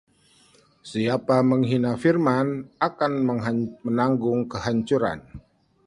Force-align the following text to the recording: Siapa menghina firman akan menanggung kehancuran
Siapa 0.89 1.37
menghina 1.49 1.93
firman 2.03 2.47
akan 2.87 3.11
menanggung 3.87 4.39
kehancuran 4.51 5.19